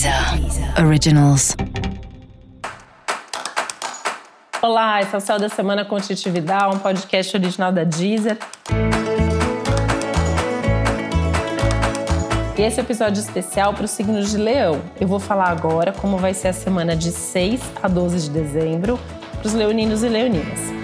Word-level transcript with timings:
Deezer 0.00 0.82
Originals. 0.82 1.54
Olá, 4.62 5.02
esse 5.02 5.14
é 5.14 5.18
o 5.18 5.20
Céu 5.20 5.38
da 5.38 5.50
Semana 5.50 5.84
com 5.84 6.00
Titi 6.00 6.30
Vidal, 6.30 6.74
um 6.74 6.78
podcast 6.78 7.36
original 7.36 7.70
da 7.70 7.84
Deezer. 7.84 8.38
E 12.56 12.62
esse 12.62 12.80
é 12.80 12.82
episódio 12.82 13.20
especial 13.20 13.74
para 13.74 13.84
os 13.84 13.90
signos 13.90 14.30
de 14.30 14.38
Leão. 14.38 14.80
Eu 14.98 15.06
vou 15.06 15.20
falar 15.20 15.50
agora 15.50 15.92
como 15.92 16.16
vai 16.16 16.32
ser 16.32 16.48
a 16.48 16.54
semana 16.54 16.96
de 16.96 17.12
6 17.12 17.60
a 17.82 17.86
12 17.86 18.20
de 18.22 18.30
dezembro 18.30 18.98
para 19.36 19.46
os 19.46 19.52
leoninos 19.52 20.02
e 20.02 20.08
leoninas. 20.08 20.79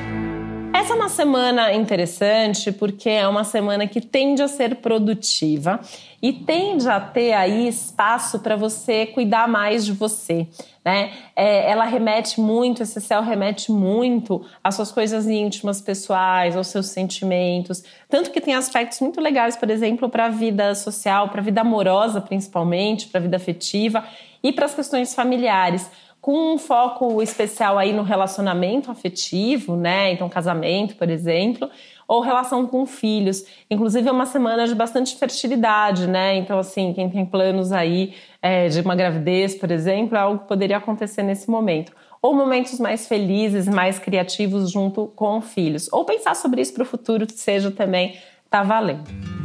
Essa 0.86 0.94
é 0.94 0.98
uma 0.98 1.08
semana 1.08 1.72
interessante 1.72 2.70
porque 2.70 3.10
é 3.10 3.26
uma 3.26 3.42
semana 3.42 3.88
que 3.88 4.00
tende 4.00 4.40
a 4.40 4.46
ser 4.46 4.76
produtiva 4.76 5.80
e 6.22 6.32
tende 6.32 6.88
a 6.88 7.00
ter 7.00 7.32
aí 7.32 7.66
espaço 7.66 8.38
para 8.38 8.54
você 8.54 9.04
cuidar 9.04 9.48
mais 9.48 9.84
de 9.84 9.92
você. 9.92 10.46
Né? 10.84 11.10
É, 11.34 11.68
ela 11.68 11.84
remete 11.84 12.41
muito, 12.41 12.84
esse 12.84 13.00
céu 13.00 13.20
remete 13.20 13.72
muito 13.72 14.46
às 14.62 14.77
suas 14.77 14.92
coisas 14.92 15.27
íntimas, 15.27 15.80
pessoais, 15.80 16.56
aos 16.56 16.68
seus 16.68 16.86
sentimentos. 16.86 17.82
Tanto 18.08 18.30
que 18.30 18.41
tem 18.41 18.55
aspectos 18.55 19.00
muito 19.00 19.20
legais, 19.20 19.56
por 19.56 19.68
exemplo, 19.68 20.08
para 20.08 20.27
a 20.27 20.30
vida 20.30 20.72
social, 20.77 21.30
para 21.30 21.41
a 21.41 21.44
vida 21.44 21.62
amorosa, 21.62 22.20
principalmente, 22.20 23.08
para 23.08 23.18
a 23.18 23.22
vida 23.22 23.36
afetiva 23.36 24.05
e 24.41 24.52
para 24.52 24.66
as 24.66 24.74
questões 24.77 25.16
familiares 25.16 25.91
com 26.26 26.54
um 26.54 26.58
foco 26.58 27.22
especial 27.22 27.78
aí 27.78 27.92
no 27.92 28.02
relacionamento 28.02 28.90
afetivo, 28.90 29.76
né? 29.76 30.10
Então, 30.10 30.28
casamento, 30.28 30.96
por 30.96 31.08
exemplo, 31.08 31.70
ou 32.08 32.20
relação 32.20 32.66
com 32.66 32.84
filhos. 32.84 33.44
Inclusive, 33.70 34.08
é 34.08 34.10
uma 34.10 34.26
semana 34.26 34.66
de 34.66 34.74
bastante 34.74 35.14
fertilidade, 35.14 36.08
né? 36.08 36.34
Então, 36.34 36.58
assim, 36.58 36.92
quem 36.92 37.08
tem 37.08 37.24
planos 37.24 37.70
aí 37.70 38.12
é, 38.42 38.66
de 38.66 38.80
uma 38.80 38.96
gravidez, 38.96 39.54
por 39.54 39.70
exemplo, 39.70 40.16
é 40.16 40.20
algo 40.20 40.40
que 40.40 40.48
poderia 40.48 40.78
acontecer 40.78 41.22
nesse 41.22 41.48
momento. 41.48 41.92
Ou 42.20 42.34
momentos 42.34 42.80
mais 42.80 43.06
felizes, 43.06 43.68
mais 43.68 44.00
criativos 44.00 44.68
junto 44.72 45.06
com 45.14 45.40
filhos. 45.40 45.88
Ou 45.92 46.05
pensar 46.05 46.34
sobre 46.34 46.61
isso 46.61 46.74
para 46.74 46.83
o 46.83 46.86
futuro, 46.86 47.24
seja 47.30 47.70
também 47.70 48.16
tá 48.50 48.64
valendo. 48.64 49.36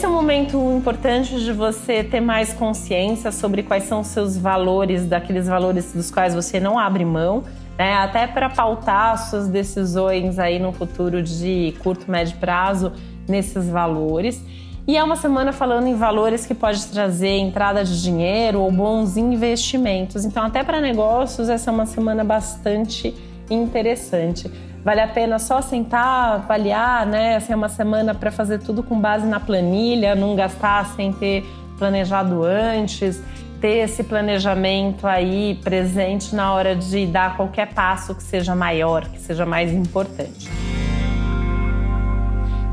Esse 0.00 0.06
é 0.06 0.08
um 0.08 0.14
momento 0.14 0.56
importante 0.72 1.38
de 1.44 1.52
você 1.52 2.02
ter 2.02 2.22
mais 2.22 2.54
consciência 2.54 3.30
sobre 3.30 3.62
quais 3.62 3.82
são 3.82 4.00
os 4.00 4.06
seus 4.06 4.34
valores, 4.34 5.04
daqueles 5.04 5.46
valores 5.46 5.92
dos 5.92 6.10
quais 6.10 6.34
você 6.34 6.58
não 6.58 6.78
abre 6.78 7.04
mão, 7.04 7.44
né? 7.76 7.92
Até 7.96 8.26
para 8.26 8.48
pautar 8.48 9.18
suas 9.28 9.46
decisões 9.46 10.38
aí 10.38 10.58
no 10.58 10.72
futuro 10.72 11.22
de 11.22 11.74
curto, 11.82 12.10
médio 12.10 12.38
prazo 12.38 12.94
nesses 13.28 13.68
valores. 13.68 14.42
E 14.88 14.96
é 14.96 15.04
uma 15.04 15.16
semana 15.16 15.52
falando 15.52 15.86
em 15.86 15.94
valores 15.94 16.46
que 16.46 16.54
pode 16.54 16.82
trazer 16.86 17.36
entrada 17.36 17.84
de 17.84 18.02
dinheiro 18.02 18.60
ou 18.60 18.72
bons 18.72 19.18
investimentos. 19.18 20.24
Então, 20.24 20.44
até 20.44 20.64
para 20.64 20.80
negócios, 20.80 21.50
essa 21.50 21.70
é 21.70 21.72
uma 21.74 21.84
semana 21.84 22.24
bastante 22.24 23.14
interessante. 23.50 24.50
Vale 24.82 25.00
a 25.00 25.08
pena 25.08 25.38
só 25.38 25.60
sentar, 25.60 26.36
avaliar, 26.36 27.04
né? 27.04 27.38
É 27.46 27.54
uma 27.54 27.68
semana 27.68 28.14
para 28.14 28.30
fazer 28.30 28.60
tudo 28.60 28.82
com 28.82 28.98
base 28.98 29.26
na 29.26 29.38
planilha, 29.38 30.14
não 30.14 30.34
gastar 30.34 30.86
sem 30.96 31.12
ter 31.12 31.44
planejado 31.78 32.42
antes, 32.42 33.22
ter 33.60 33.84
esse 33.84 34.02
planejamento 34.02 35.06
aí 35.06 35.60
presente 35.62 36.34
na 36.34 36.54
hora 36.54 36.74
de 36.74 37.06
dar 37.06 37.36
qualquer 37.36 37.74
passo 37.74 38.14
que 38.14 38.22
seja 38.22 38.54
maior, 38.54 39.06
que 39.06 39.20
seja 39.20 39.44
mais 39.44 39.70
importante. 39.70 40.48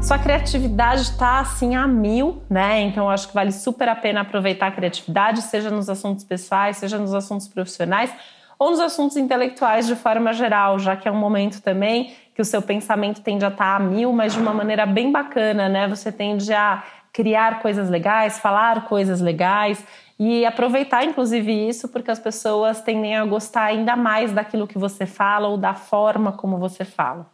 Sua 0.02 0.18
criatividade 0.18 1.02
está 1.02 1.40
assim 1.40 1.76
a 1.76 1.86
mil, 1.86 2.42
né? 2.50 2.80
Então 2.84 3.10
acho 3.10 3.28
que 3.28 3.34
vale 3.34 3.52
super 3.52 3.90
a 3.90 3.96
pena 3.96 4.22
aproveitar 4.22 4.68
a 4.68 4.72
criatividade, 4.72 5.42
seja 5.42 5.70
nos 5.70 5.90
assuntos 5.90 6.24
pessoais, 6.24 6.78
seja 6.78 6.98
nos 6.98 7.14
assuntos 7.14 7.50
profissionais 7.50 8.10
ou 8.60 8.72
nos 8.72 8.80
assuntos 8.80 9.18
intelectuais 9.18 9.88
de 9.88 9.96
forma 9.96 10.34
geral, 10.34 10.80
já 10.80 10.96
que 10.96 11.08
é 11.08 11.12
um 11.12 11.18
momento 11.18 11.62
também 11.62 12.14
que 12.34 12.42
o 12.42 12.46
seu 12.46 12.62
pensamento 12.62 13.22
tende 13.22 13.44
a 13.44 13.48
estar 13.48 13.76
a 13.76 13.80
mil, 13.80 14.14
mas 14.14 14.34
de 14.34 14.40
uma 14.40 14.54
maneira 14.54 14.86
bem 14.86 15.12
bacana, 15.12 15.68
né? 15.68 15.88
Você 15.88 16.12
tende 16.12 16.54
a 16.54 16.84
criar 17.12 17.62
coisas 17.62 17.90
legais, 17.90 18.38
falar 18.38 18.86
coisas 18.86 19.22
legais 19.22 19.84
e 20.20 20.46
aproveitar 20.46 21.04
inclusive 21.04 21.52
isso 21.52 21.88
porque 21.88 22.12
as 22.12 22.20
pessoas 22.20 22.82
tendem 22.82 23.16
a 23.16 23.26
gostar 23.26 23.64
ainda 23.64 23.96
mais 23.96 24.32
daquilo 24.32 24.68
que 24.68 24.78
você 24.78 25.06
fala 25.06 25.48
ou 25.48 25.58
da 25.58 25.74
forma 25.74 26.32
como 26.32 26.58
você 26.58 26.86
fala. 26.86 27.26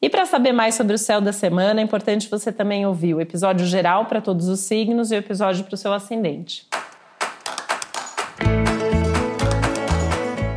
E 0.00 0.10
para 0.10 0.26
saber 0.26 0.52
mais 0.52 0.74
sobre 0.74 0.94
o 0.94 0.98
céu 0.98 1.20
da 1.20 1.32
semana, 1.32 1.80
é 1.80 1.82
importante 1.82 2.28
você 2.28 2.52
também 2.52 2.84
ouvir 2.84 3.14
o 3.14 3.20
episódio 3.20 3.64
geral 3.66 4.04
para 4.04 4.20
todos 4.20 4.48
os 4.48 4.60
signos 4.60 5.10
e 5.10 5.14
o 5.14 5.18
episódio 5.18 5.64
para 5.64 5.74
o 5.74 5.78
seu 5.78 5.92
ascendente. 5.92 6.66